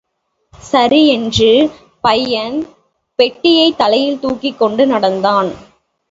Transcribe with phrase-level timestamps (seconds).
[0.61, 1.49] சரி என்று
[2.01, 2.57] பையன்
[3.19, 5.51] பெட்டியைத் தலையில் தூக்கிக் கொண்டு நடந்தான்.